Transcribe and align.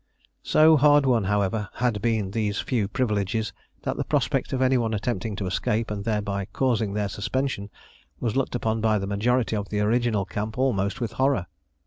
So 0.41 0.77
hard 0.77 1.05
won, 1.05 1.25
however, 1.25 1.69
had 1.75 2.01
been 2.01 2.31
these 2.31 2.59
few 2.59 2.87
privileges, 2.87 3.53
that 3.83 3.97
the 3.97 4.03
prospect 4.03 4.51
of 4.51 4.59
any 4.59 4.75
one 4.75 4.95
attempting 4.95 5.35
to 5.35 5.45
escape 5.45 5.91
and 5.91 6.03
thereby 6.03 6.45
causing 6.45 6.93
their 6.95 7.07
suspension 7.07 7.69
was 8.19 8.35
looked 8.35 8.55
upon 8.55 8.81
by 8.81 8.97
the 8.97 9.05
majority 9.05 9.55
of 9.55 9.69
the 9.69 9.79
original 9.81 10.25
camp 10.25 10.57
almost 10.57 11.01
with 11.01 11.11
horror. 11.11 11.45